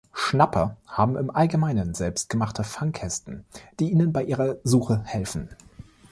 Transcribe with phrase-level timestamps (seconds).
[0.13, 3.45] Schnapper haben im Allgemeinen selbstgemachte Fangkästen,
[3.79, 5.49] die ihnen bei ihrer Suche helfen.